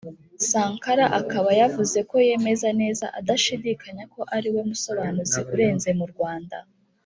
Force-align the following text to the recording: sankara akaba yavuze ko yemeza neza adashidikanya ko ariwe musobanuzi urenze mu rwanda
sankara 0.49 1.05
akaba 1.19 1.49
yavuze 1.61 1.99
ko 2.09 2.15
yemeza 2.27 2.69
neza 2.81 3.05
adashidikanya 3.19 4.03
ko 4.13 4.21
ariwe 4.35 4.61
musobanuzi 4.69 5.39
urenze 5.53 5.89
mu 5.99 6.05
rwanda 6.13 6.57